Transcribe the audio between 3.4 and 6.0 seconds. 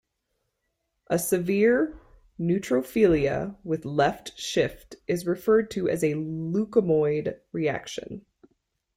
with left shift is referred to